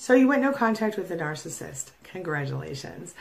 So 0.00 0.14
you 0.14 0.28
went 0.28 0.40
no 0.40 0.50
contact 0.50 0.96
with 0.96 1.10
a 1.10 1.14
narcissist. 1.14 1.90
Congratulations. 2.04 3.14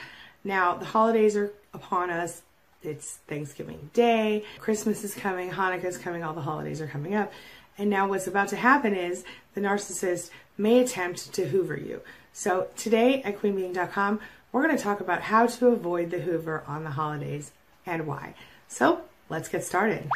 Now, 0.45 0.75
the 0.75 0.85
holidays 0.85 1.35
are 1.35 1.51
upon 1.73 2.09
us. 2.09 2.41
It's 2.81 3.17
Thanksgiving 3.27 3.89
Day, 3.91 4.45
Christmas 4.59 5.03
is 5.03 5.13
coming, 5.13 5.51
Hanukkah 5.51 5.83
is 5.83 5.97
coming, 5.97 6.23
all 6.23 6.33
the 6.33 6.39
holidays 6.39 6.79
are 6.79 6.87
coming 6.87 7.15
up. 7.15 7.33
And 7.77 7.89
now 7.89 8.07
what's 8.07 8.27
about 8.27 8.47
to 8.49 8.55
happen 8.55 8.95
is 8.95 9.25
the 9.55 9.59
narcissist 9.59 10.29
may 10.57 10.79
attempt 10.79 11.33
to 11.33 11.49
hoover 11.49 11.75
you. 11.75 11.99
So 12.31 12.69
today 12.77 13.23
at 13.23 13.41
queenbeeing.com, 13.41 14.21
we're 14.53 14.63
going 14.63 14.77
to 14.77 14.81
talk 14.81 15.01
about 15.01 15.23
how 15.23 15.47
to 15.47 15.67
avoid 15.67 16.11
the 16.11 16.21
hoover 16.21 16.63
on 16.65 16.85
the 16.85 16.91
holidays 16.91 17.51
and 17.85 18.07
why. 18.07 18.35
So 18.69 19.01
let's 19.27 19.49
get 19.49 19.65
started. 19.65 20.09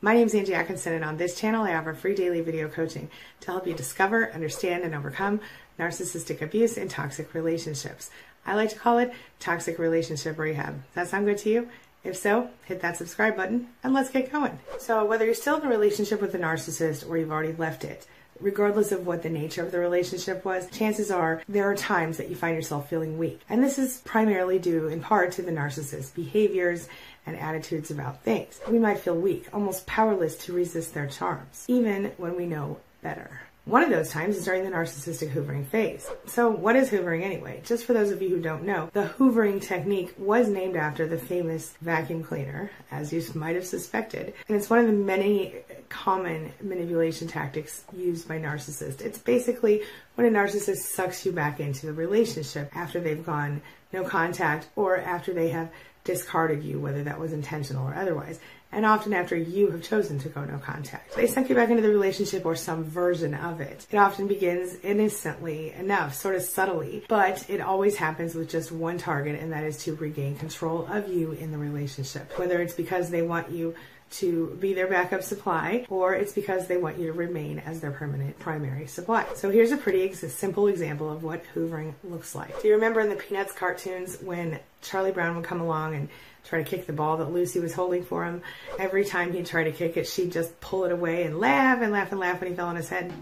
My 0.00 0.14
name 0.14 0.28
is 0.28 0.34
Angie 0.36 0.54
Atkinson, 0.54 0.92
and 0.92 1.04
on 1.04 1.16
this 1.16 1.34
channel, 1.34 1.64
I 1.64 1.74
offer 1.74 1.92
free 1.92 2.14
daily 2.14 2.40
video 2.40 2.68
coaching 2.68 3.10
to 3.40 3.50
help 3.50 3.66
you 3.66 3.74
discover, 3.74 4.32
understand, 4.32 4.84
and 4.84 4.94
overcome 4.94 5.40
narcissistic 5.76 6.40
abuse 6.40 6.76
and 6.76 6.88
toxic 6.88 7.34
relationships. 7.34 8.08
I 8.46 8.54
like 8.54 8.70
to 8.70 8.78
call 8.78 8.98
it 8.98 9.12
toxic 9.40 9.76
relationship 9.76 10.38
rehab. 10.38 10.74
Does 10.74 10.94
that 10.94 11.08
sound 11.08 11.26
good 11.26 11.38
to 11.38 11.50
you? 11.50 11.68
If 12.04 12.16
so, 12.16 12.48
hit 12.66 12.80
that 12.80 12.96
subscribe 12.96 13.36
button 13.36 13.70
and 13.82 13.92
let's 13.92 14.10
get 14.10 14.30
going. 14.30 14.60
So, 14.78 15.04
whether 15.04 15.24
you're 15.24 15.34
still 15.34 15.56
in 15.56 15.66
a 15.66 15.68
relationship 15.68 16.20
with 16.20 16.32
a 16.32 16.38
narcissist 16.38 17.08
or 17.08 17.18
you've 17.18 17.32
already 17.32 17.54
left 17.54 17.82
it, 17.82 18.06
regardless 18.40 18.92
of 18.92 19.06
what 19.06 19.22
the 19.22 19.30
nature 19.30 19.62
of 19.62 19.72
the 19.72 19.78
relationship 19.78 20.44
was, 20.44 20.70
chances 20.70 21.10
are 21.10 21.42
there 21.48 21.70
are 21.70 21.76
times 21.76 22.16
that 22.16 22.28
you 22.28 22.36
find 22.36 22.56
yourself 22.56 22.88
feeling 22.88 23.18
weak. 23.18 23.40
And 23.48 23.62
this 23.62 23.78
is 23.78 24.00
primarily 24.04 24.58
due 24.58 24.88
in 24.88 25.00
part 25.00 25.32
to 25.32 25.42
the 25.42 25.52
narcissist's 25.52 26.10
behaviors 26.10 26.88
and 27.26 27.36
attitudes 27.36 27.90
about 27.90 28.22
things. 28.22 28.60
We 28.68 28.78
might 28.78 29.00
feel 29.00 29.16
weak, 29.16 29.46
almost 29.52 29.86
powerless 29.86 30.36
to 30.44 30.52
resist 30.52 30.94
their 30.94 31.06
charms, 31.06 31.64
even 31.68 32.12
when 32.16 32.36
we 32.36 32.46
know 32.46 32.78
better. 33.02 33.42
One 33.68 33.82
of 33.82 33.90
those 33.90 34.08
times 34.08 34.38
is 34.38 34.46
during 34.46 34.64
the 34.64 34.70
narcissistic 34.70 35.30
hoovering 35.30 35.66
phase. 35.66 36.08
So, 36.24 36.48
what 36.48 36.74
is 36.74 36.88
hoovering 36.88 37.22
anyway? 37.22 37.60
Just 37.66 37.84
for 37.84 37.92
those 37.92 38.10
of 38.10 38.22
you 38.22 38.30
who 38.30 38.40
don't 38.40 38.64
know, 38.64 38.88
the 38.94 39.12
hoovering 39.18 39.60
technique 39.60 40.14
was 40.16 40.48
named 40.48 40.74
after 40.74 41.06
the 41.06 41.18
famous 41.18 41.74
vacuum 41.82 42.24
cleaner, 42.24 42.70
as 42.90 43.12
you 43.12 43.22
might 43.34 43.56
have 43.56 43.66
suspected, 43.66 44.32
and 44.48 44.56
it's 44.56 44.70
one 44.70 44.78
of 44.78 44.86
the 44.86 44.92
many 44.92 45.56
common 45.88 46.52
manipulation 46.62 47.28
tactics 47.28 47.84
used 47.96 48.28
by 48.28 48.38
narcissists. 48.38 49.00
It's 49.00 49.18
basically 49.18 49.82
when 50.14 50.26
a 50.26 50.30
narcissist 50.30 50.78
sucks 50.78 51.24
you 51.24 51.32
back 51.32 51.60
into 51.60 51.86
the 51.86 51.92
relationship 51.92 52.74
after 52.76 53.00
they've 53.00 53.24
gone 53.24 53.62
no 53.92 54.04
contact 54.04 54.68
or 54.76 54.98
after 54.98 55.32
they 55.32 55.48
have 55.48 55.70
discarded 56.04 56.62
you, 56.62 56.80
whether 56.80 57.04
that 57.04 57.20
was 57.20 57.32
intentional 57.32 57.86
or 57.86 57.94
otherwise, 57.94 58.40
and 58.72 58.84
often 58.84 59.12
after 59.14 59.36
you 59.36 59.70
have 59.70 59.82
chosen 59.82 60.18
to 60.18 60.28
go 60.28 60.44
no 60.44 60.58
contact. 60.58 61.14
They 61.14 61.26
suck 61.26 61.48
you 61.48 61.54
back 61.54 61.70
into 61.70 61.82
the 61.82 61.88
relationship 61.88 62.44
or 62.44 62.54
some 62.54 62.84
version 62.84 63.34
of 63.34 63.60
it. 63.60 63.86
It 63.90 63.96
often 63.96 64.26
begins 64.26 64.76
innocently 64.82 65.72
enough, 65.72 66.14
sort 66.14 66.34
of 66.34 66.42
subtly, 66.42 67.04
but 67.08 67.48
it 67.48 67.60
always 67.60 67.96
happens 67.96 68.34
with 68.34 68.48
just 68.48 68.72
one 68.72 68.98
target, 68.98 69.40
and 69.40 69.52
that 69.52 69.64
is 69.64 69.78
to 69.84 69.94
regain 69.96 70.36
control 70.36 70.86
of 70.90 71.08
you 71.08 71.32
in 71.32 71.50
the 71.50 71.58
relationship. 71.58 72.38
Whether 72.38 72.60
it's 72.60 72.74
because 72.74 73.10
they 73.10 73.22
want 73.22 73.50
you 73.50 73.74
to 74.10 74.56
be 74.60 74.74
their 74.74 74.86
backup 74.86 75.22
supply, 75.22 75.86
or 75.88 76.14
it's 76.14 76.32
because 76.32 76.66
they 76.66 76.76
want 76.76 76.98
you 76.98 77.06
to 77.06 77.12
remain 77.12 77.58
as 77.60 77.80
their 77.80 77.90
permanent 77.90 78.38
primary 78.38 78.86
supply. 78.86 79.26
So 79.34 79.50
here's 79.50 79.72
a 79.72 79.76
pretty 79.76 80.02
ex- 80.02 80.20
simple 80.32 80.66
example 80.68 81.10
of 81.10 81.22
what 81.22 81.42
hoovering 81.54 81.94
looks 82.04 82.34
like. 82.34 82.60
Do 82.62 82.68
you 82.68 82.74
remember 82.74 83.00
in 83.00 83.08
the 83.08 83.16
Peanuts 83.16 83.52
cartoons 83.52 84.18
when 84.22 84.58
Charlie 84.82 85.12
Brown 85.12 85.36
would 85.36 85.44
come 85.44 85.60
along 85.60 85.94
and 85.94 86.08
try 86.44 86.62
to 86.62 86.68
kick 86.68 86.86
the 86.86 86.92
ball 86.92 87.18
that 87.18 87.30
Lucy 87.30 87.60
was 87.60 87.74
holding 87.74 88.04
for 88.04 88.24
him? 88.24 88.42
Every 88.78 89.04
time 89.04 89.32
he'd 89.32 89.46
try 89.46 89.64
to 89.64 89.72
kick 89.72 89.96
it, 89.96 90.06
she'd 90.06 90.32
just 90.32 90.58
pull 90.60 90.84
it 90.84 90.92
away 90.92 91.24
and 91.24 91.38
laugh 91.38 91.80
and 91.82 91.92
laugh 91.92 92.10
and 92.10 92.20
laugh 92.20 92.40
when 92.40 92.50
he 92.50 92.56
fell 92.56 92.68
on 92.68 92.76
his 92.76 92.88
head. 92.88 93.12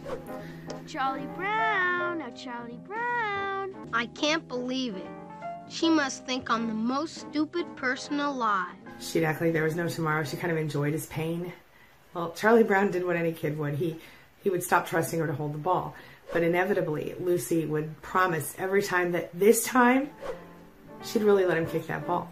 Charlie 0.87 1.27
Brown, 1.35 2.19
now 2.19 2.31
Charlie 2.31 2.79
Brown. 2.87 3.75
I 3.93 4.07
can't 4.07 4.47
believe 4.47 4.97
it. 4.97 5.07
She 5.69 5.89
must 5.89 6.25
think 6.27 6.49
I'm 6.49 6.69
the 6.69 6.75
most 6.75 7.17
stupid 7.17 7.77
person 7.77 8.21
alive. 8.21 8.77
She'd 8.99 9.25
act 9.25 9.41
like 9.41 9.53
there 9.53 9.65
was 9.65 9.77
no 9.77 9.89
tomorrow. 9.89 10.25
She 10.25 10.37
kind 10.37 10.53
of 10.53 10.59
enjoyed 10.59 10.93
his 10.93 11.07
pain. 11.07 11.53
Well, 12.15 12.33
Charlie 12.33 12.65
Brown 12.65 12.91
did 12.91 13.05
what 13.05 13.17
any 13.17 13.33
kid 13.33 13.59
would. 13.59 13.75
He 13.75 13.99
he 14.43 14.51
would 14.51 14.63
stop 14.63 14.87
trusting 14.87 15.19
her 15.19 15.27
to 15.27 15.33
hold 15.33 15.55
the 15.55 15.59
ball. 15.59 15.95
But 16.33 16.43
inevitably, 16.43 17.15
Lucy 17.21 17.67
would 17.67 18.01
promise 18.03 18.55
every 18.59 18.83
time 18.83 19.13
that 19.13 19.31
this 19.39 19.65
time 19.65 20.11
she'd 21.05 21.23
really 21.23 21.45
let 21.45 21.57
him 21.57 21.67
kick 21.67 21.87
that 21.89 22.07
ball. 22.07 22.31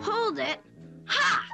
Hold 0.00 0.38
it! 0.38 0.58
Ha! 1.06 1.44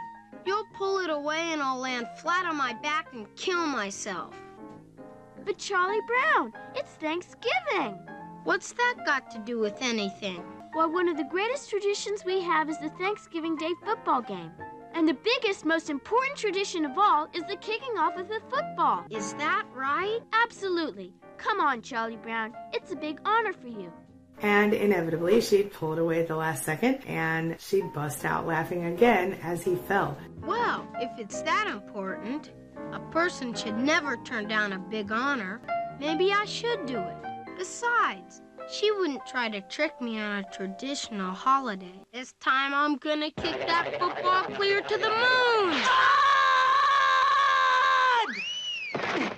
You'll 0.45 0.67
pull 0.77 0.99
it 0.99 1.11
away 1.11 1.53
and 1.53 1.63
I'll 1.63 1.79
land 1.79 2.09
flat 2.19 2.47
on 2.47 2.57
my 2.57 2.73
back 2.75 3.13
and 3.13 3.27
kill 3.37 3.67
myself. 3.67 4.34
But 5.45 5.59
Charlie 5.59 6.01
Brown, 6.07 6.53
it's 6.75 6.91
Thanksgiving. 6.93 7.99
What's 8.45 8.73
that 8.73 8.97
got 9.07 9.31
to 9.33 9.39
do 9.39 9.59
with 9.59 9.77
anything? 9.81 10.43
Well, 10.75 10.91
one 10.91 11.09
of 11.09 11.19
the 11.19 11.25
greatest 11.25 11.69
traditions 11.69 12.25
we 12.25 12.41
have 12.41 12.71
is 12.71 12.78
the 12.78 12.88
Thanksgiving 12.88 13.56
Day 13.56 13.72
football 13.84 14.22
game. 14.22 14.50
And 14.94 15.06
the 15.06 15.12
biggest, 15.15 15.66
most 15.66 15.91
important 15.91 16.38
tradition 16.38 16.87
of 16.87 16.97
all 16.97 17.28
is 17.34 17.43
the 17.47 17.56
kicking 17.56 17.99
off 17.99 18.16
of 18.16 18.28
the 18.28 18.41
football. 18.49 19.05
Is 19.10 19.34
that 19.34 19.65
right? 19.75 20.21
Absolutely. 20.33 21.12
Come 21.37 21.60
on, 21.60 21.83
Charlie 21.83 22.16
Brown. 22.16 22.55
It's 22.72 22.91
a 22.91 22.97
big 22.97 23.21
honor 23.27 23.53
for 23.53 23.69
you. 23.69 23.93
And 24.41 24.72
inevitably, 24.72 25.43
she 25.43 25.65
pulled 25.65 25.99
away 25.99 26.21
at 26.21 26.28
the 26.28 26.37
last 26.37 26.65
second 26.65 27.04
and 27.06 27.60
she'd 27.60 27.93
bust 27.93 28.25
out 28.25 28.47
laughing 28.47 28.87
again 28.87 29.39
as 29.43 29.62
he 29.62 29.77
fell. 29.77 30.16
Well, 30.41 30.89
if 31.00 31.10
it's 31.19 31.43
that 31.43 31.69
important, 31.69 32.50
a 32.93 33.00
person 33.10 33.53
should 33.53 33.77
never 33.77 34.16
turn 34.16 34.49
down 34.49 34.72
a 34.72 34.78
big 34.78 35.12
honor. 35.12 35.60
Maybe 36.00 36.33
I 36.33 36.47
should 36.47 36.87
do 36.87 36.99
it. 36.99 37.16
Besides, 37.59 38.41
she 38.71 38.91
wouldn't 38.93 39.27
try 39.27 39.49
to 39.49 39.61
trick 39.62 40.00
me 40.00 40.19
on 40.19 40.45
a 40.45 40.56
traditional 40.56 41.33
holiday. 41.33 42.00
This 42.12 42.34
time 42.41 42.75
I'm 42.75 42.97
gonna 42.97 43.31
kick 43.31 43.67
that 43.67 43.99
football 43.99 44.45
clear 44.56 44.81
to 44.81 44.97
the 44.99 45.09
moon! 45.09 45.83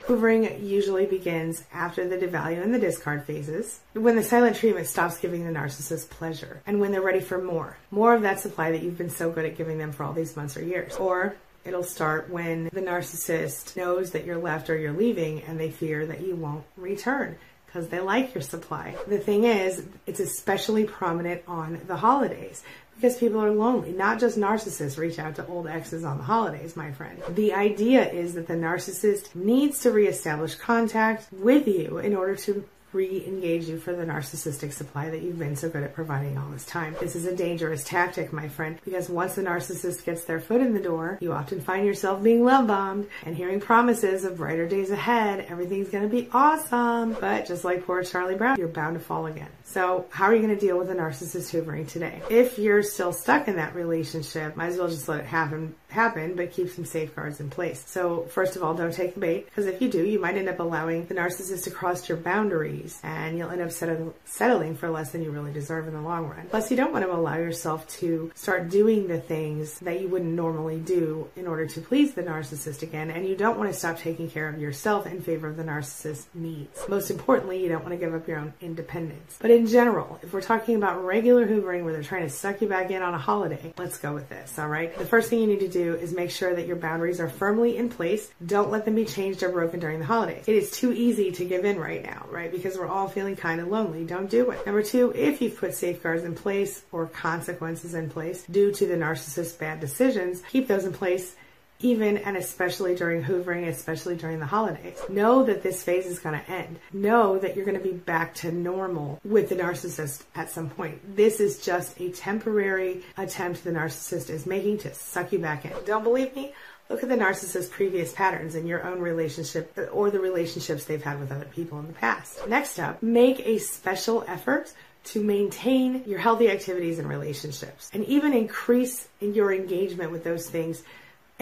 Hoovering 0.06 0.62
usually 0.62 1.06
begins 1.06 1.64
after 1.72 2.06
the 2.06 2.18
devalue 2.18 2.62
and 2.62 2.74
the 2.74 2.78
discard 2.78 3.24
phases, 3.24 3.80
when 3.94 4.16
the 4.16 4.22
silent 4.22 4.56
treatment 4.56 4.86
stops 4.86 5.18
giving 5.18 5.44
the 5.44 5.58
narcissist 5.58 6.10
pleasure, 6.10 6.60
and 6.66 6.78
when 6.80 6.92
they're 6.92 7.00
ready 7.00 7.20
for 7.20 7.40
more. 7.42 7.78
More 7.90 8.14
of 8.14 8.22
that 8.22 8.38
supply 8.38 8.70
that 8.70 8.82
you've 8.82 8.98
been 8.98 9.10
so 9.10 9.30
good 9.30 9.46
at 9.46 9.56
giving 9.56 9.78
them 9.78 9.92
for 9.92 10.04
all 10.04 10.12
these 10.12 10.36
months 10.36 10.56
or 10.56 10.62
years. 10.62 10.94
Or 10.96 11.36
It'll 11.64 11.82
start 11.82 12.28
when 12.28 12.64
the 12.64 12.82
narcissist 12.82 13.74
knows 13.74 14.10
that 14.10 14.26
you're 14.26 14.36
left 14.36 14.68
or 14.68 14.76
you're 14.76 14.92
leaving 14.92 15.40
and 15.44 15.58
they 15.58 15.70
fear 15.70 16.04
that 16.04 16.20
you 16.20 16.36
won't 16.36 16.64
return 16.76 17.38
because 17.74 17.88
they 17.88 17.98
like 17.98 18.32
your 18.32 18.42
supply. 18.42 18.94
The 19.08 19.18
thing 19.18 19.42
is, 19.42 19.84
it's 20.06 20.20
especially 20.20 20.84
prominent 20.84 21.42
on 21.48 21.80
the 21.88 21.96
holidays 21.96 22.62
because 22.94 23.16
people 23.16 23.40
are 23.40 23.50
lonely. 23.50 23.90
Not 23.90 24.20
just 24.20 24.38
narcissists 24.38 24.96
reach 24.96 25.18
out 25.18 25.34
to 25.36 25.46
old 25.48 25.66
exes 25.66 26.04
on 26.04 26.18
the 26.18 26.22
holidays, 26.22 26.76
my 26.76 26.92
friend. 26.92 27.20
The 27.30 27.52
idea 27.52 28.08
is 28.08 28.34
that 28.34 28.46
the 28.46 28.54
narcissist 28.54 29.34
needs 29.34 29.80
to 29.80 29.90
reestablish 29.90 30.54
contact 30.54 31.26
with 31.32 31.66
you 31.66 31.98
in 31.98 32.14
order 32.14 32.36
to 32.36 32.64
re-engage 32.94 33.68
you 33.68 33.78
for 33.78 33.92
the 33.92 34.04
narcissistic 34.04 34.72
supply 34.72 35.10
that 35.10 35.22
you've 35.22 35.38
been 35.38 35.56
so 35.56 35.68
good 35.68 35.82
at 35.82 35.94
providing 35.94 36.38
all 36.38 36.48
this 36.50 36.64
time. 36.64 36.96
This 37.00 37.16
is 37.16 37.26
a 37.26 37.34
dangerous 37.34 37.84
tactic, 37.84 38.32
my 38.32 38.48
friend, 38.48 38.78
because 38.84 39.08
once 39.08 39.34
the 39.34 39.42
narcissist 39.42 40.04
gets 40.04 40.24
their 40.24 40.40
foot 40.40 40.60
in 40.60 40.72
the 40.72 40.80
door, 40.80 41.18
you 41.20 41.32
often 41.32 41.60
find 41.60 41.86
yourself 41.86 42.22
being 42.22 42.44
love 42.44 42.66
bombed 42.66 43.08
and 43.24 43.36
hearing 43.36 43.60
promises 43.60 44.24
of 44.24 44.36
brighter 44.36 44.68
days 44.68 44.90
ahead. 44.90 45.46
Everything's 45.48 45.88
going 45.88 46.08
to 46.08 46.14
be 46.14 46.28
awesome. 46.32 47.16
But 47.20 47.46
just 47.46 47.64
like 47.64 47.84
poor 47.84 48.02
Charlie 48.02 48.36
Brown, 48.36 48.56
you're 48.58 48.68
bound 48.68 48.98
to 48.98 49.04
fall 49.04 49.26
again. 49.26 49.48
So 49.64 50.06
how 50.10 50.26
are 50.26 50.34
you 50.34 50.42
going 50.42 50.54
to 50.54 50.60
deal 50.60 50.78
with 50.78 50.90
a 50.90 50.94
narcissist 50.94 51.50
hoovering 51.52 51.88
today? 51.88 52.22
If 52.30 52.58
you're 52.58 52.82
still 52.82 53.12
stuck 53.12 53.48
in 53.48 53.56
that 53.56 53.74
relationship, 53.74 54.56
might 54.56 54.68
as 54.68 54.78
well 54.78 54.88
just 54.88 55.08
let 55.08 55.20
it 55.20 55.26
happen 55.26 55.74
happen, 55.94 56.34
but 56.34 56.52
keep 56.52 56.68
some 56.68 56.84
safeguards 56.84 57.40
in 57.40 57.48
place. 57.48 57.82
So 57.86 58.26
first 58.30 58.56
of 58.56 58.62
all, 58.62 58.74
don't 58.74 58.92
take 58.92 59.14
the 59.14 59.20
bait, 59.20 59.46
because 59.46 59.66
if 59.66 59.80
you 59.80 59.88
do, 59.88 60.04
you 60.04 60.18
might 60.18 60.36
end 60.36 60.48
up 60.48 60.60
allowing 60.60 61.06
the 61.06 61.14
narcissist 61.14 61.64
to 61.64 61.70
cross 61.70 62.08
your 62.08 62.18
boundaries, 62.18 63.00
and 63.02 63.38
you'll 63.38 63.50
end 63.50 63.62
up 63.62 63.70
settling 63.70 64.76
for 64.76 64.90
less 64.90 65.12
than 65.12 65.22
you 65.22 65.30
really 65.30 65.52
deserve 65.52 65.88
in 65.88 65.94
the 65.94 66.00
long 66.02 66.28
run. 66.28 66.46
Plus, 66.50 66.70
you 66.70 66.76
don't 66.76 66.92
want 66.92 67.04
to 67.04 67.12
allow 67.12 67.36
yourself 67.36 67.88
to 68.00 68.30
start 68.34 68.68
doing 68.68 69.06
the 69.08 69.20
things 69.20 69.78
that 69.80 70.00
you 70.00 70.08
wouldn't 70.08 70.32
normally 70.32 70.80
do 70.80 71.28
in 71.36 71.46
order 71.46 71.66
to 71.66 71.80
please 71.80 72.14
the 72.14 72.22
narcissist 72.22 72.82
again, 72.82 73.10
and 73.10 73.26
you 73.26 73.36
don't 73.36 73.58
want 73.58 73.72
to 73.72 73.78
stop 73.78 73.98
taking 73.98 74.28
care 74.28 74.48
of 74.48 74.60
yourself 74.60 75.06
in 75.06 75.22
favor 75.22 75.48
of 75.48 75.56
the 75.56 75.64
narcissist's 75.64 76.26
needs. 76.34 76.78
Most 76.88 77.10
importantly, 77.10 77.62
you 77.62 77.68
don't 77.68 77.82
want 77.82 77.92
to 77.92 77.98
give 77.98 78.14
up 78.14 78.26
your 78.26 78.38
own 78.38 78.52
independence. 78.60 79.36
But 79.40 79.50
in 79.50 79.66
general, 79.66 80.18
if 80.22 80.32
we're 80.32 80.42
talking 80.42 80.76
about 80.76 81.04
regular 81.04 81.46
hoovering 81.46 81.84
where 81.84 81.92
they're 81.92 82.02
trying 82.02 82.24
to 82.24 82.30
suck 82.30 82.60
you 82.60 82.68
back 82.68 82.90
in 82.90 83.02
on 83.02 83.14
a 83.14 83.18
holiday, 83.18 83.72
let's 83.78 83.98
go 83.98 84.12
with 84.12 84.28
this, 84.28 84.58
all 84.58 84.68
right? 84.68 84.96
The 84.98 85.06
first 85.06 85.30
thing 85.30 85.40
you 85.40 85.46
need 85.46 85.60
to 85.60 85.68
do 85.68 85.83
is 85.92 86.14
make 86.14 86.30
sure 86.30 86.54
that 86.54 86.66
your 86.66 86.76
boundaries 86.76 87.20
are 87.20 87.28
firmly 87.28 87.76
in 87.76 87.90
place. 87.90 88.30
Don't 88.46 88.70
let 88.70 88.86
them 88.86 88.94
be 88.94 89.04
changed 89.04 89.42
or 89.42 89.50
broken 89.50 89.80
during 89.80 89.98
the 89.98 90.06
holidays. 90.06 90.44
It 90.46 90.54
is 90.54 90.70
too 90.70 90.92
easy 90.92 91.32
to 91.32 91.44
give 91.44 91.66
in 91.66 91.78
right 91.78 92.02
now, 92.02 92.26
right? 92.30 92.50
Because 92.50 92.78
we're 92.78 92.88
all 92.88 93.08
feeling 93.08 93.36
kind 93.36 93.60
of 93.60 93.68
lonely. 93.68 94.04
Don't 94.04 94.30
do 94.30 94.50
it. 94.50 94.64
Number 94.64 94.82
two, 94.82 95.12
if 95.14 95.42
you've 95.42 95.58
put 95.58 95.74
safeguards 95.74 96.24
in 96.24 96.34
place 96.34 96.82
or 96.92 97.06
consequences 97.06 97.94
in 97.94 98.08
place 98.08 98.44
due 98.44 98.72
to 98.72 98.86
the 98.86 98.94
narcissist's 98.94 99.52
bad 99.52 99.80
decisions, 99.80 100.42
keep 100.48 100.68
those 100.68 100.84
in 100.84 100.92
place 100.92 101.36
even 101.80 102.18
and 102.18 102.36
especially 102.36 102.94
during 102.94 103.22
hoovering, 103.22 103.68
especially 103.68 104.16
during 104.16 104.38
the 104.38 104.46
holidays. 104.46 104.98
Know 105.08 105.44
that 105.44 105.62
this 105.62 105.82
phase 105.82 106.06
is 106.06 106.18
going 106.18 106.38
to 106.38 106.50
end. 106.50 106.78
Know 106.92 107.38
that 107.38 107.56
you're 107.56 107.64
going 107.64 107.78
to 107.78 107.84
be 107.84 107.92
back 107.92 108.34
to 108.36 108.52
normal 108.52 109.20
with 109.24 109.48
the 109.48 109.56
narcissist 109.56 110.22
at 110.34 110.50
some 110.50 110.70
point. 110.70 111.16
This 111.16 111.40
is 111.40 111.58
just 111.58 112.00
a 112.00 112.10
temporary 112.10 113.02
attempt 113.16 113.64
the 113.64 113.70
narcissist 113.70 114.30
is 114.30 114.46
making 114.46 114.78
to 114.78 114.94
suck 114.94 115.32
you 115.32 115.38
back 115.38 115.64
in. 115.64 115.72
Don't 115.84 116.04
believe 116.04 116.34
me? 116.34 116.52
Look 116.90 117.02
at 117.02 117.08
the 117.08 117.16
narcissist's 117.16 117.68
previous 117.68 118.12
patterns 118.12 118.54
in 118.54 118.66
your 118.66 118.84
own 118.84 119.00
relationship 119.00 119.76
or 119.92 120.10
the 120.10 120.20
relationships 120.20 120.84
they've 120.84 121.02
had 121.02 121.18
with 121.18 121.32
other 121.32 121.46
people 121.46 121.78
in 121.78 121.86
the 121.86 121.94
past. 121.94 122.46
Next 122.46 122.78
up, 122.78 123.02
make 123.02 123.40
a 123.40 123.58
special 123.58 124.22
effort 124.28 124.72
to 125.04 125.22
maintain 125.22 126.02
your 126.06 126.18
healthy 126.18 126.50
activities 126.50 126.98
and 126.98 127.08
relationships 127.08 127.90
and 127.92 128.04
even 128.04 128.32
increase 128.32 129.08
in 129.20 129.34
your 129.34 129.52
engagement 129.52 130.10
with 130.10 130.24
those 130.24 130.48
things 130.48 130.82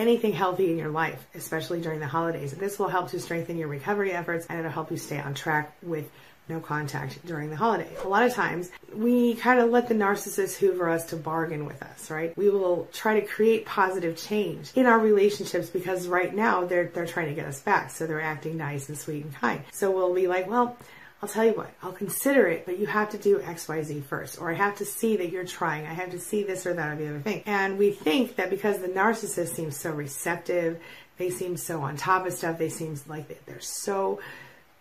anything 0.02 0.32
healthy 0.32 0.70
in 0.70 0.76
your 0.76 0.90
life, 0.90 1.24
especially 1.34 1.80
during 1.80 2.00
the 2.00 2.06
holidays. 2.06 2.52
This 2.52 2.78
will 2.78 2.88
help 2.88 3.10
to 3.10 3.20
strengthen 3.20 3.56
your 3.56 3.68
recovery 3.68 4.12
efforts 4.12 4.46
and 4.46 4.58
it'll 4.58 4.70
help 4.70 4.90
you 4.90 4.96
stay 4.96 5.18
on 5.18 5.34
track 5.34 5.74
with 5.82 6.10
no 6.48 6.58
contact 6.58 7.24
during 7.24 7.50
the 7.50 7.56
holidays. 7.56 7.96
A 8.04 8.08
lot 8.08 8.24
of 8.24 8.34
times 8.34 8.70
we 8.92 9.34
kind 9.34 9.60
of 9.60 9.70
let 9.70 9.88
the 9.88 9.94
narcissist 9.94 10.56
hoover 10.56 10.88
us 10.88 11.06
to 11.06 11.16
bargain 11.16 11.66
with 11.66 11.80
us, 11.82 12.10
right? 12.10 12.36
We 12.36 12.50
will 12.50 12.88
try 12.92 13.20
to 13.20 13.26
create 13.26 13.64
positive 13.64 14.16
change 14.16 14.72
in 14.74 14.86
our 14.86 14.98
relationships 14.98 15.70
because 15.70 16.08
right 16.08 16.34
now 16.34 16.66
they're 16.66 16.86
they're 16.86 17.06
trying 17.06 17.28
to 17.28 17.34
get 17.34 17.46
us 17.46 17.60
back. 17.60 17.90
So 17.90 18.06
they're 18.06 18.20
acting 18.20 18.56
nice 18.56 18.88
and 18.88 18.98
sweet 18.98 19.24
and 19.24 19.34
kind. 19.34 19.62
So 19.70 19.92
we'll 19.92 20.14
be 20.14 20.26
like, 20.26 20.50
well, 20.50 20.76
I'll 21.22 21.28
tell 21.28 21.44
you 21.44 21.52
what, 21.52 21.70
I'll 21.82 21.92
consider 21.92 22.48
it, 22.48 22.66
but 22.66 22.80
you 22.80 22.86
have 22.86 23.10
to 23.10 23.18
do 23.18 23.38
XYZ 23.38 24.02
first. 24.04 24.40
Or 24.40 24.50
I 24.50 24.54
have 24.54 24.78
to 24.78 24.84
see 24.84 25.16
that 25.18 25.30
you're 25.30 25.44
trying. 25.44 25.86
I 25.86 25.94
have 25.94 26.10
to 26.10 26.18
see 26.18 26.42
this 26.42 26.66
or 26.66 26.74
that 26.74 26.92
or 26.92 26.96
the 26.96 27.08
other 27.08 27.20
thing. 27.20 27.44
And 27.46 27.78
we 27.78 27.92
think 27.92 28.36
that 28.36 28.50
because 28.50 28.80
the 28.80 28.88
narcissist 28.88 29.54
seems 29.54 29.76
so 29.76 29.92
receptive, 29.92 30.80
they 31.18 31.30
seem 31.30 31.56
so 31.56 31.80
on 31.82 31.96
top 31.96 32.26
of 32.26 32.32
stuff, 32.32 32.58
they 32.58 32.70
seem 32.70 32.98
like 33.06 33.44
they're 33.46 33.60
so 33.60 34.18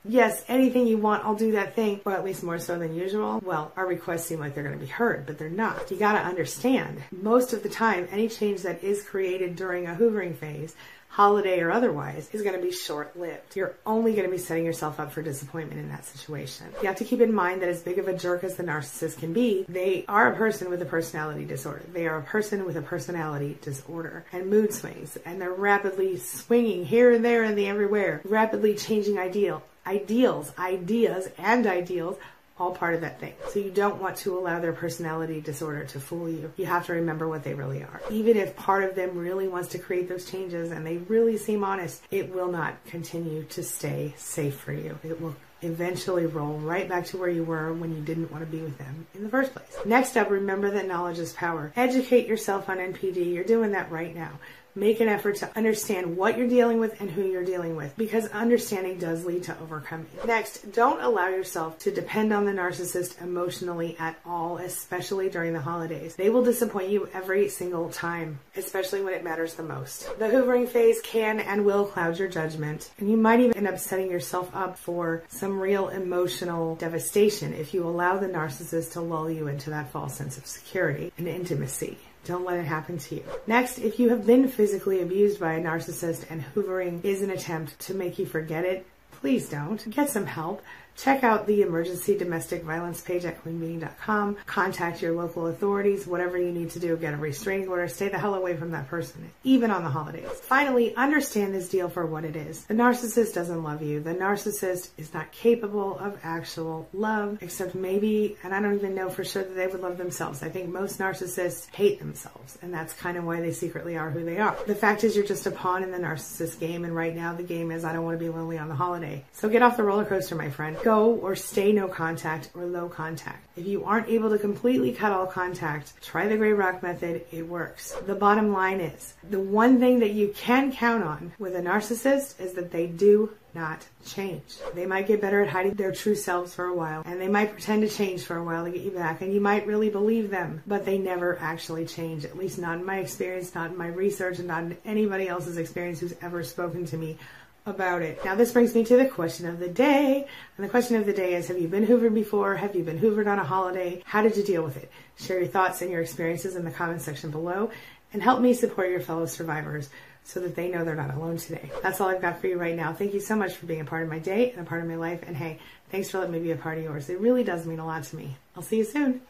yes, 0.03 0.43
anything 0.47 0.87
you 0.87 0.97
want, 0.97 1.23
I'll 1.23 1.35
do 1.35 1.51
that 1.53 1.75
thing, 1.75 2.01
or 2.05 2.13
at 2.13 2.23
least 2.25 2.43
more 2.43 2.59
so 2.59 2.77
than 2.79 2.95
usual. 2.95 3.39
Well, 3.43 3.71
our 3.75 3.85
requests 3.85 4.25
seem 4.25 4.39
like 4.39 4.55
they're 4.55 4.63
going 4.63 4.79
to 4.79 4.83
be 4.83 4.91
heard, 4.91 5.25
but 5.25 5.37
they're 5.37 5.49
not. 5.49 5.91
You 5.91 5.97
got 5.97 6.13
to 6.13 6.19
understand, 6.19 7.01
most 7.11 7.53
of 7.53 7.63
the 7.63 7.69
time, 7.69 8.07
any 8.11 8.27
change 8.27 8.63
that 8.63 8.83
is 8.83 9.03
created 9.03 9.55
during 9.55 9.87
a 9.87 9.93
hoovering 9.93 10.35
phase 10.35 10.75
holiday 11.11 11.59
or 11.59 11.71
otherwise, 11.71 12.29
is 12.31 12.41
going 12.41 12.55
to 12.55 12.61
be 12.61 12.71
short 12.71 13.19
lived. 13.19 13.55
You're 13.57 13.75
only 13.85 14.13
going 14.13 14.25
to 14.25 14.31
be 14.31 14.37
setting 14.37 14.65
yourself 14.65 14.97
up 14.97 15.11
for 15.11 15.21
disappointment 15.21 15.81
in 15.81 15.89
that 15.89 16.05
situation. 16.05 16.67
You 16.81 16.87
have 16.87 16.95
to 16.97 17.03
keep 17.03 17.19
in 17.19 17.33
mind 17.33 17.61
that 17.61 17.69
as 17.69 17.81
big 17.81 17.99
of 17.99 18.07
a 18.07 18.17
jerk 18.17 18.45
as 18.45 18.55
the 18.55 18.63
narcissist 18.63 19.19
can 19.19 19.33
be, 19.33 19.65
they 19.67 20.05
are 20.07 20.31
a 20.31 20.35
person 20.37 20.69
with 20.69 20.81
a 20.81 20.85
personality 20.85 21.43
disorder. 21.43 21.83
They 21.91 22.07
are 22.07 22.17
a 22.17 22.23
person 22.23 22.65
with 22.65 22.77
a 22.77 22.81
personality 22.81 23.57
disorder 23.61 24.25
and 24.31 24.49
mood 24.49 24.73
swings, 24.73 25.17
and 25.25 25.41
they're 25.41 25.51
rapidly 25.51 26.17
swinging 26.17 26.85
here 26.85 27.11
and 27.11 27.25
there 27.25 27.43
and 27.43 27.57
the 27.57 27.67
everywhere, 27.67 28.21
rapidly 28.23 28.75
changing 28.75 29.19
ideal 29.19 29.63
ideals, 29.85 30.51
ideas, 30.59 31.27
and 31.37 31.65
ideals 31.65 32.15
all 32.61 32.71
part 32.71 32.93
of 32.93 33.01
that 33.01 33.19
thing. 33.19 33.33
So 33.49 33.59
you 33.59 33.71
don't 33.71 33.99
want 33.99 34.17
to 34.17 34.37
allow 34.37 34.59
their 34.59 34.71
personality 34.71 35.41
disorder 35.41 35.83
to 35.85 35.99
fool 35.99 36.29
you. 36.29 36.53
You 36.57 36.67
have 36.67 36.85
to 36.85 36.93
remember 36.93 37.27
what 37.27 37.43
they 37.43 37.55
really 37.55 37.81
are. 37.81 38.01
Even 38.11 38.37
if 38.37 38.55
part 38.55 38.83
of 38.83 38.95
them 38.95 39.17
really 39.17 39.47
wants 39.47 39.69
to 39.69 39.79
create 39.79 40.07
those 40.07 40.29
changes 40.29 40.71
and 40.71 40.85
they 40.85 40.97
really 40.97 41.37
seem 41.37 41.63
honest, 41.63 42.03
it 42.11 42.33
will 42.33 42.51
not 42.51 42.75
continue 42.85 43.43
to 43.45 43.63
stay 43.63 44.13
safe 44.15 44.55
for 44.55 44.73
you. 44.73 44.97
It 45.03 45.19
will 45.19 45.35
eventually 45.63 46.25
roll 46.25 46.57
right 46.59 46.87
back 46.87 47.05
to 47.05 47.17
where 47.17 47.29
you 47.29 47.43
were 47.43 47.73
when 47.73 47.95
you 47.95 48.01
didn't 48.01 48.31
want 48.31 48.43
to 48.43 48.51
be 48.51 48.61
with 48.61 48.77
them 48.77 49.07
in 49.13 49.23
the 49.23 49.29
first 49.29 49.53
place. 49.53 49.75
Next 49.85 50.17
up, 50.17 50.29
remember 50.29 50.71
that 50.71 50.87
knowledge 50.87 51.19
is 51.19 51.33
power. 51.33 51.71
Educate 51.75 52.27
yourself 52.27 52.69
on 52.69 52.77
NPD. 52.77 53.33
You're 53.33 53.43
doing 53.43 53.71
that 53.71 53.91
right 53.91 54.13
now 54.15 54.39
make 54.75 54.99
an 54.99 55.07
effort 55.07 55.37
to 55.37 55.57
understand 55.57 56.17
what 56.17 56.37
you're 56.37 56.47
dealing 56.47 56.79
with 56.79 56.99
and 57.01 57.09
who 57.09 57.23
you're 57.23 57.43
dealing 57.43 57.75
with 57.75 57.95
because 57.97 58.27
understanding 58.29 58.97
does 58.97 59.25
lead 59.25 59.43
to 59.43 59.57
overcoming. 59.59 60.07
Next, 60.25 60.71
don't 60.73 61.01
allow 61.01 61.27
yourself 61.27 61.79
to 61.79 61.91
depend 61.91 62.33
on 62.33 62.45
the 62.45 62.51
narcissist 62.51 63.21
emotionally 63.21 63.95
at 63.99 64.17
all, 64.25 64.57
especially 64.57 65.29
during 65.29 65.53
the 65.53 65.61
holidays. 65.61 66.15
They 66.15 66.29
will 66.29 66.43
disappoint 66.43 66.89
you 66.89 67.09
every 67.13 67.49
single 67.49 67.89
time, 67.89 68.39
especially 68.55 69.01
when 69.01 69.13
it 69.13 69.23
matters 69.23 69.55
the 69.55 69.63
most. 69.63 70.07
The 70.19 70.25
hoovering 70.25 70.67
phase 70.67 71.01
can 71.01 71.39
and 71.39 71.65
will 71.65 71.85
cloud 71.85 72.17
your 72.17 72.27
judgment, 72.27 72.91
and 72.97 73.09
you 73.09 73.17
might 73.17 73.39
even 73.39 73.57
end 73.57 73.67
up 73.67 73.79
setting 73.79 74.09
yourself 74.09 74.49
up 74.55 74.77
for 74.77 75.23
some 75.29 75.59
real 75.59 75.89
emotional 75.89 76.75
devastation 76.75 77.53
if 77.53 77.73
you 77.73 77.83
allow 77.83 78.17
the 78.17 78.27
narcissist 78.27 78.93
to 78.93 79.01
lull 79.01 79.29
you 79.29 79.47
into 79.47 79.69
that 79.69 79.91
false 79.91 80.15
sense 80.15 80.37
of 80.37 80.45
security 80.45 81.11
and 81.17 81.27
intimacy. 81.27 81.97
Don't 82.25 82.45
let 82.45 82.57
it 82.57 82.65
happen 82.65 82.97
to 82.99 83.15
you. 83.15 83.23
Next, 83.47 83.79
if 83.79 83.99
you 83.99 84.09
have 84.09 84.25
been 84.25 84.47
physically 84.47 85.01
abused 85.01 85.39
by 85.39 85.53
a 85.53 85.61
narcissist 85.61 86.25
and 86.29 86.43
hoovering 86.53 87.03
is 87.03 87.21
an 87.21 87.31
attempt 87.31 87.79
to 87.79 87.93
make 87.93 88.19
you 88.19 88.25
forget 88.25 88.63
it, 88.63 88.85
please 89.11 89.49
don't. 89.49 89.89
Get 89.89 90.09
some 90.09 90.25
help. 90.25 90.61
Check 90.97 91.23
out 91.23 91.47
the 91.47 91.61
emergency 91.61 92.17
domestic 92.17 92.63
violence 92.63 93.01
page 93.01 93.25
at 93.25 93.43
queenbeeing.com. 93.43 94.37
Contact 94.45 95.01
your 95.01 95.13
local 95.13 95.47
authorities, 95.47 96.05
whatever 96.05 96.37
you 96.37 96.51
need 96.51 96.69
to 96.71 96.79
do. 96.79 96.95
Get 96.97 97.13
a 97.13 97.17
restraining 97.17 97.67
order. 97.69 97.87
Stay 97.87 98.09
the 98.09 98.17
hell 98.17 98.35
away 98.35 98.55
from 98.55 98.71
that 98.71 98.87
person, 98.87 99.31
even 99.43 99.71
on 99.71 99.83
the 99.83 99.89
holidays. 99.89 100.29
Finally, 100.41 100.95
understand 100.95 101.53
this 101.53 101.69
deal 101.69 101.89
for 101.89 102.05
what 102.05 102.25
it 102.25 102.35
is. 102.35 102.65
The 102.65 102.73
narcissist 102.73 103.33
doesn't 103.33 103.63
love 103.63 103.81
you. 103.81 103.99
The 103.99 104.13
narcissist 104.13 104.89
is 104.97 105.13
not 105.13 105.31
capable 105.31 105.97
of 105.97 106.19
actual 106.23 106.87
love, 106.93 107.39
except 107.41 107.73
maybe, 107.73 108.37
and 108.43 108.53
I 108.53 108.61
don't 108.61 108.75
even 108.75 108.93
know 108.93 109.09
for 109.09 109.23
sure 109.23 109.43
that 109.43 109.55
they 109.55 109.67
would 109.67 109.81
love 109.81 109.97
themselves. 109.97 110.43
I 110.43 110.49
think 110.49 110.69
most 110.69 110.99
narcissists 110.99 111.73
hate 111.73 111.99
themselves, 111.99 112.57
and 112.61 112.73
that's 112.73 112.93
kind 112.93 113.17
of 113.17 113.23
why 113.23 113.39
they 113.41 113.51
secretly 113.51 113.97
are 113.97 114.11
who 114.11 114.23
they 114.23 114.37
are. 114.37 114.57
The 114.67 114.75
fact 114.75 115.03
is, 115.03 115.15
you're 115.15 115.25
just 115.25 115.47
a 115.47 115.51
pawn 115.51 115.83
in 115.83 115.91
the 115.91 115.97
narcissist 115.97 116.59
game, 116.59 116.85
and 116.85 116.95
right 116.95 117.15
now 117.15 117.33
the 117.33 117.43
game 117.43 117.71
is 117.71 117.83
I 117.83 117.93
don't 117.93 118.03
want 118.03 118.19
to 118.19 118.23
be 118.23 118.29
lonely 118.29 118.57
on 118.57 118.69
the 118.69 118.75
holiday. 118.75 119.25
So 119.33 119.49
get 119.49 119.61
off 119.61 119.77
the 119.77 119.83
roller 119.83 120.05
coaster, 120.05 120.35
my 120.35 120.49
friend. 120.49 120.77
Go 120.83 121.11
or 121.15 121.35
stay 121.35 121.71
no 121.71 121.87
contact 121.87 122.49
or 122.55 122.65
low 122.65 122.89
contact. 122.89 123.45
If 123.55 123.67
you 123.67 123.85
aren't 123.85 124.09
able 124.09 124.31
to 124.31 124.39
completely 124.39 124.91
cut 124.91 125.11
all 125.11 125.27
contact, 125.27 125.93
try 126.01 126.27
the 126.27 126.37
gray 126.37 126.53
rock 126.53 126.81
method. 126.81 127.25
It 127.31 127.47
works. 127.47 127.95
The 128.07 128.15
bottom 128.15 128.51
line 128.51 128.79
is 128.79 129.13
the 129.29 129.39
one 129.39 129.79
thing 129.79 129.99
that 129.99 130.11
you 130.11 130.33
can 130.35 130.71
count 130.71 131.03
on 131.03 131.33
with 131.37 131.55
a 131.55 131.61
narcissist 131.61 132.39
is 132.39 132.53
that 132.53 132.71
they 132.71 132.87
do 132.87 133.31
not 133.53 133.85
change. 134.05 134.57
They 134.73 134.85
might 134.85 135.07
get 135.07 135.21
better 135.21 135.41
at 135.41 135.49
hiding 135.49 135.73
their 135.73 135.91
true 135.91 136.15
selves 136.15 136.55
for 136.55 136.65
a 136.65 136.75
while, 136.75 137.03
and 137.05 137.19
they 137.19 137.27
might 137.27 137.51
pretend 137.51 137.81
to 137.81 137.89
change 137.89 138.23
for 138.23 138.37
a 138.37 138.43
while 138.43 138.63
to 138.63 138.71
get 138.71 138.81
you 138.81 138.91
back, 138.91 139.21
and 139.21 139.33
you 139.33 139.41
might 139.41 139.67
really 139.67 139.89
believe 139.89 140.29
them, 140.29 140.63
but 140.65 140.85
they 140.85 140.97
never 140.97 141.37
actually 141.39 141.85
change. 141.85 142.23
At 142.23 142.37
least 142.37 142.59
not 142.59 142.79
in 142.79 142.85
my 142.85 142.99
experience, 142.99 143.53
not 143.53 143.71
in 143.71 143.77
my 143.77 143.87
research, 143.87 144.39
and 144.39 144.47
not 144.47 144.63
in 144.63 144.77
anybody 144.85 145.27
else's 145.27 145.57
experience 145.57 145.99
who's 145.99 146.15
ever 146.21 146.43
spoken 146.43 146.85
to 146.85 146.97
me 146.97 147.17
about 147.65 148.01
it. 148.01 148.23
Now, 148.25 148.35
this 148.35 148.51
brings 148.51 148.73
me 148.73 148.83
to 148.85 148.97
the 148.97 149.05
question 149.05 149.45
of 149.45 149.59
the 149.59 149.67
day. 149.67 150.27
And 150.57 150.65
the 150.65 150.69
question 150.69 150.95
of 150.95 151.05
the 151.05 151.13
day 151.13 151.35
is 151.35 151.47
Have 151.47 151.59
you 151.59 151.67
been 151.67 151.85
hoovered 151.85 152.13
before? 152.13 152.55
Have 152.55 152.75
you 152.75 152.83
been 152.83 152.99
hoovered 152.99 153.27
on 153.27 153.39
a 153.39 153.43
holiday? 153.43 154.01
How 154.05 154.21
did 154.21 154.35
you 154.35 154.43
deal 154.43 154.63
with 154.63 154.77
it? 154.77 154.91
Share 155.17 155.39
your 155.39 155.47
thoughts 155.47 155.81
and 155.81 155.91
your 155.91 156.01
experiences 156.01 156.55
in 156.55 156.65
the 156.65 156.71
comment 156.71 157.01
section 157.01 157.29
below 157.29 157.71
and 158.13 158.21
help 158.21 158.41
me 158.41 158.53
support 158.53 158.89
your 158.89 158.99
fellow 158.99 159.25
survivors 159.25 159.89
so 160.23 160.39
that 160.39 160.55
they 160.55 160.69
know 160.69 160.83
they're 160.83 160.95
not 160.95 161.13
alone 161.13 161.37
today. 161.37 161.71
That's 161.81 161.99
all 161.99 162.09
I've 162.09 162.21
got 162.21 162.41
for 162.41 162.47
you 162.47 162.57
right 162.57 162.75
now. 162.75 162.93
Thank 162.93 163.13
you 163.13 163.19
so 163.19 163.35
much 163.35 163.53
for 163.53 163.65
being 163.65 163.81
a 163.81 163.85
part 163.85 164.03
of 164.03 164.09
my 164.09 164.19
day 164.19 164.51
and 164.51 164.61
a 164.61 164.69
part 164.69 164.81
of 164.81 164.87
my 164.87 164.95
life. 164.95 165.23
And 165.25 165.35
hey, 165.35 165.59
thanks 165.89 166.09
for 166.09 166.19
letting 166.19 166.33
me 166.33 166.39
be 166.39 166.51
a 166.51 166.55
part 166.55 166.77
of 166.77 166.83
yours. 166.83 167.09
It 167.09 167.19
really 167.19 167.43
does 167.43 167.65
mean 167.65 167.79
a 167.79 167.85
lot 167.85 168.03
to 168.03 168.15
me. 168.15 168.35
I'll 168.55 168.61
see 168.61 168.77
you 168.77 168.83
soon. 168.83 169.21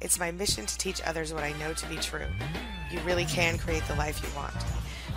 It's 0.00 0.18
my 0.18 0.30
mission 0.30 0.66
to 0.66 0.78
teach 0.78 1.00
others 1.06 1.32
what 1.32 1.42
I 1.42 1.52
know 1.58 1.72
to 1.72 1.86
be 1.88 1.96
true. 1.96 2.26
You 2.90 3.00
really 3.00 3.24
can 3.24 3.56
create 3.58 3.84
the 3.88 3.94
life 3.94 4.22
you 4.22 4.28
want. 4.36 4.54